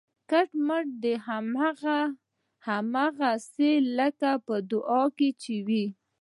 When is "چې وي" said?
5.41-5.85